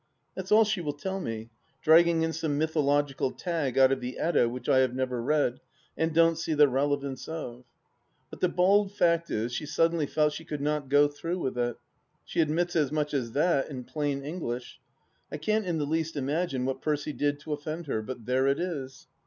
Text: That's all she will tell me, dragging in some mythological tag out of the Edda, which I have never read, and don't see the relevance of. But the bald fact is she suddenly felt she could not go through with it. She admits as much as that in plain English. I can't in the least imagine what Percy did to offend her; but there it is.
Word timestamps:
That's 0.33 0.51
all 0.51 0.63
she 0.63 0.81
will 0.81 0.93
tell 0.95 1.19
me, 1.19 1.51
dragging 1.83 2.23
in 2.23 2.33
some 2.33 2.57
mythological 2.57 3.29
tag 3.29 3.77
out 3.77 3.91
of 3.91 4.01
the 4.01 4.17
Edda, 4.17 4.49
which 4.49 4.67
I 4.67 4.79
have 4.79 4.95
never 4.95 5.21
read, 5.21 5.59
and 5.95 6.11
don't 6.11 6.39
see 6.39 6.55
the 6.55 6.67
relevance 6.67 7.27
of. 7.27 7.65
But 8.31 8.39
the 8.39 8.49
bald 8.49 8.91
fact 8.91 9.29
is 9.29 9.53
she 9.53 9.67
suddenly 9.67 10.07
felt 10.07 10.33
she 10.33 10.43
could 10.43 10.59
not 10.59 10.89
go 10.89 11.07
through 11.07 11.37
with 11.37 11.55
it. 11.55 11.77
She 12.25 12.39
admits 12.41 12.75
as 12.75 12.91
much 12.91 13.13
as 13.13 13.33
that 13.33 13.69
in 13.69 13.83
plain 13.83 14.23
English. 14.23 14.79
I 15.31 15.37
can't 15.37 15.67
in 15.67 15.77
the 15.77 15.85
least 15.85 16.15
imagine 16.15 16.65
what 16.65 16.81
Percy 16.81 17.13
did 17.13 17.39
to 17.41 17.53
offend 17.53 17.85
her; 17.85 18.01
but 18.01 18.25
there 18.25 18.47
it 18.47 18.59
is. 18.59 19.05